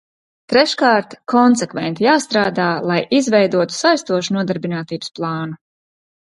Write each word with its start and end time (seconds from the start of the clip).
Treškārt, 0.51 1.11
konsekventi 1.33 2.05
jāstrādā, 2.07 2.65
lai 2.93 2.97
izveidotu 3.19 3.77
saistošu 3.83 4.39
nodarbinātības 4.39 5.15
plānu. 5.21 5.61